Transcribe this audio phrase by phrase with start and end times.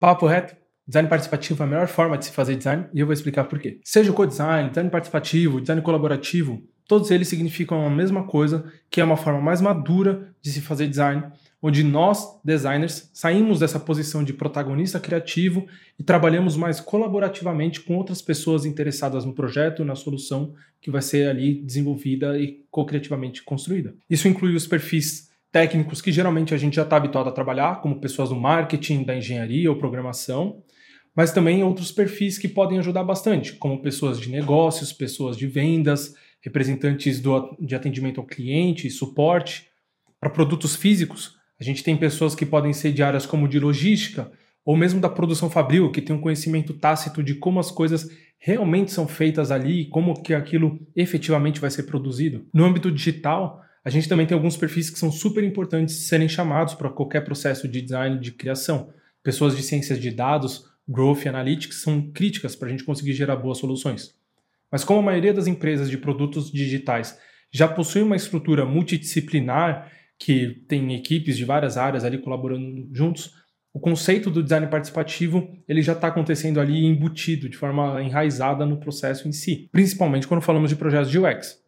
[0.00, 0.56] Papo reto,
[0.88, 3.58] design participativo é a melhor forma de se fazer design e eu vou explicar por
[3.58, 3.78] quê.
[3.84, 9.04] Seja o co-design, design participativo, design colaborativo, todos eles significam a mesma coisa, que é
[9.04, 11.24] uma forma mais madura de se fazer design,
[11.60, 15.66] onde nós, designers, saímos dessa posição de protagonista criativo
[15.98, 21.28] e trabalhamos mais colaborativamente com outras pessoas interessadas no projeto, na solução que vai ser
[21.28, 23.94] ali desenvolvida e co-criativamente construída.
[24.08, 28.00] Isso inclui os perfis técnicos que geralmente a gente já está habituado a trabalhar, como
[28.00, 30.62] pessoas do marketing, da engenharia ou programação,
[31.14, 36.14] mas também outros perfis que podem ajudar bastante, como pessoas de negócios, pessoas de vendas,
[36.40, 39.68] representantes do, de atendimento ao cliente, suporte.
[40.20, 44.30] Para produtos físicos, a gente tem pessoas que podem ser de áreas como de logística,
[44.64, 48.92] ou mesmo da produção fabril, que tem um conhecimento tácito de como as coisas realmente
[48.92, 52.46] são feitas ali e como que aquilo efetivamente vai ser produzido.
[52.52, 56.28] No âmbito digital, a gente também tem alguns perfis que são super importantes de serem
[56.28, 58.92] chamados para qualquer processo de design de criação.
[59.22, 63.58] Pessoas de ciências de dados, growth analytics são críticas para a gente conseguir gerar boas
[63.58, 64.14] soluções.
[64.70, 67.18] Mas como a maioria das empresas de produtos digitais
[67.50, 73.34] já possui uma estrutura multidisciplinar que tem equipes de várias áreas ali colaborando juntos,
[73.72, 78.78] o conceito do design participativo ele já está acontecendo ali embutido de forma enraizada no
[78.78, 81.58] processo em si, principalmente quando falamos de projetos de UX.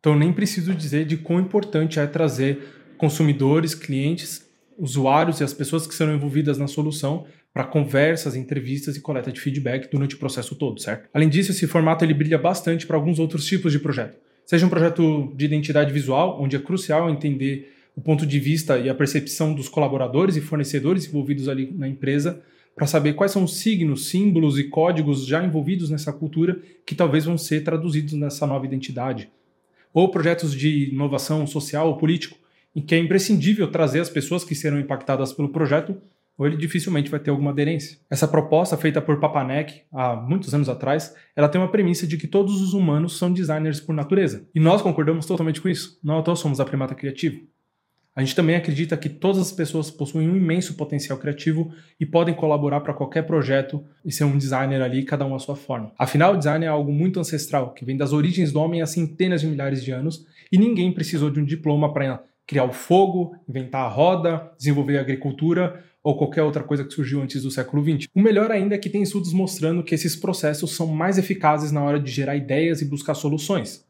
[0.00, 2.58] Então, nem preciso dizer de quão importante é trazer
[2.96, 9.00] consumidores, clientes, usuários e as pessoas que serão envolvidas na solução para conversas, entrevistas e
[9.00, 11.08] coleta de feedback durante o processo todo, certo?
[11.12, 14.16] Além disso, esse formato ele brilha bastante para alguns outros tipos de projeto.
[14.46, 18.88] Seja um projeto de identidade visual, onde é crucial entender o ponto de vista e
[18.88, 22.40] a percepção dos colaboradores e fornecedores envolvidos ali na empresa,
[22.76, 27.24] para saber quais são os signos, símbolos e códigos já envolvidos nessa cultura que talvez
[27.24, 29.28] vão ser traduzidos nessa nova identidade
[29.92, 32.38] ou projetos de inovação social ou político,
[32.74, 36.00] em que é imprescindível trazer as pessoas que serão impactadas pelo projeto,
[36.36, 37.98] ou ele dificilmente vai ter alguma aderência.
[38.08, 42.28] Essa proposta, feita por Papanek há muitos anos atrás, ela tem uma premissa de que
[42.28, 44.48] todos os humanos são designers por natureza.
[44.54, 45.98] E nós concordamos totalmente com isso.
[46.02, 47.40] Não todos somos a primata criativa.
[48.18, 52.34] A gente também acredita que todas as pessoas possuem um imenso potencial criativo e podem
[52.34, 55.92] colaborar para qualquer projeto e ser um designer ali, cada um à sua forma.
[55.96, 59.40] Afinal, o design é algo muito ancestral, que vem das origens do homem há centenas
[59.40, 63.82] de milhares de anos e ninguém precisou de um diploma para criar o fogo, inventar
[63.82, 68.08] a roda, desenvolver a agricultura ou qualquer outra coisa que surgiu antes do século XX.
[68.12, 71.84] O melhor ainda é que tem estudos mostrando que esses processos são mais eficazes na
[71.84, 73.86] hora de gerar ideias e buscar soluções.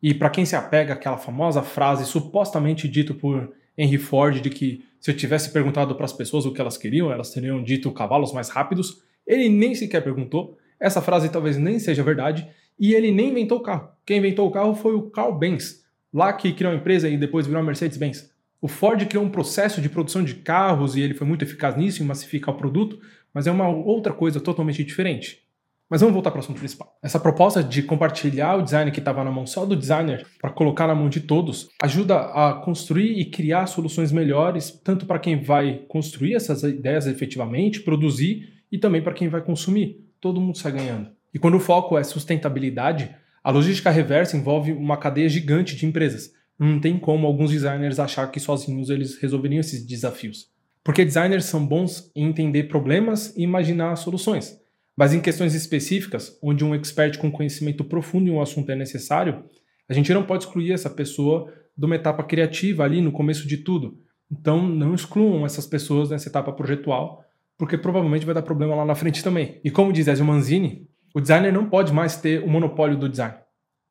[0.00, 4.84] E para quem se apega àquela famosa frase supostamente dita por Henry Ford de que
[5.00, 8.32] se eu tivesse perguntado para as pessoas o que elas queriam, elas teriam dito cavalos
[8.32, 9.02] mais rápidos.
[9.26, 10.56] Ele nem sequer perguntou.
[10.80, 12.48] Essa frase talvez nem seja verdade.
[12.78, 13.88] E ele nem inventou o carro.
[14.06, 17.46] Quem inventou o carro foi o Carl Benz, lá que criou a empresa e depois
[17.46, 18.32] virou a Mercedes-Benz.
[18.60, 22.02] O Ford criou um processo de produção de carros e ele foi muito eficaz nisso
[22.02, 22.98] em massificar o produto,
[23.32, 25.43] mas é uma outra coisa totalmente diferente.
[25.90, 26.98] Mas vamos voltar para o assunto principal.
[27.02, 30.86] Essa proposta de compartilhar o design que estava na mão só do designer para colocar
[30.86, 35.84] na mão de todos ajuda a construir e criar soluções melhores, tanto para quem vai
[35.88, 40.04] construir essas ideias efetivamente, produzir, e também para quem vai consumir.
[40.20, 41.10] Todo mundo sai ganhando.
[41.32, 46.32] E quando o foco é sustentabilidade, a logística reversa envolve uma cadeia gigante de empresas.
[46.58, 50.48] Não tem como alguns designers achar que sozinhos eles resolveriam esses desafios.
[50.82, 54.63] Porque designers são bons em entender problemas e imaginar soluções.
[54.96, 59.44] Mas em questões específicas, onde um expert com conhecimento profundo em um assunto é necessário,
[59.88, 63.58] a gente não pode excluir essa pessoa de uma etapa criativa ali no começo de
[63.58, 63.98] tudo.
[64.30, 67.24] Então, não excluam essas pessoas nessa etapa projetual,
[67.58, 69.60] porque provavelmente vai dar problema lá na frente também.
[69.64, 73.34] E como diz Ezio Manzini, o designer não pode mais ter o monopólio do design.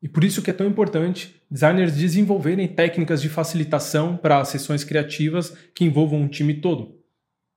[0.02, 5.56] E por isso que é tão importante designers desenvolverem técnicas de facilitação para sessões criativas
[5.74, 6.98] que envolvam um time todo.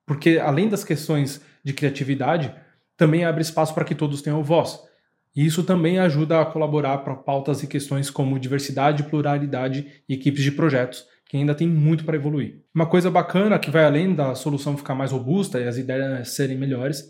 [0.06, 2.56] Porque além das questões de criatividade,
[2.98, 4.80] também abre espaço para que todos tenham voz.
[5.36, 10.44] E isso também ajuda a colaborar para pautas e questões como diversidade, pluralidade e equipes
[10.44, 12.64] de projetos, que ainda tem muito para evoluir.
[12.74, 16.58] Uma coisa bacana que vai além da solução ficar mais robusta e as ideias serem
[16.58, 17.06] melhores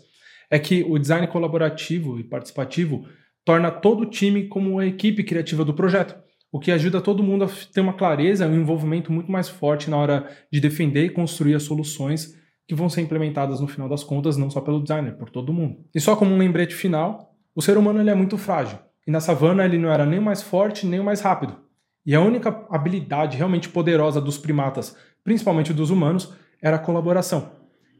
[0.50, 3.06] é que o design colaborativo e participativo
[3.44, 6.14] torna todo o time como uma equipe criativa do projeto,
[6.52, 9.88] o que ajuda todo mundo a ter uma clareza e um envolvimento muito mais forte
[9.88, 12.36] na hora de defender e construir as soluções
[12.68, 15.78] que vão ser implementadas no final das contas, não só pelo designer, por todo mundo.
[15.94, 18.78] E só como um lembrete final, o ser humano ele é muito frágil.
[19.06, 21.56] E na savana ele não era nem mais forte, nem mais rápido.
[22.04, 24.94] E a única habilidade realmente poderosa dos primatas,
[25.24, 27.52] principalmente dos humanos, era a colaboração.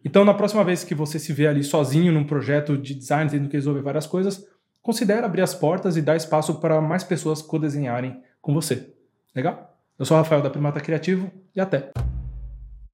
[0.05, 3.49] Então, na próxima vez que você se vê ali sozinho num projeto de design, tendo
[3.49, 4.47] que resolver várias coisas,
[4.83, 8.93] considere abrir as portas e dar espaço para mais pessoas co-desenharem com você.
[9.35, 9.79] Legal?
[9.99, 11.91] Eu sou o Rafael da Primata Criativo e até!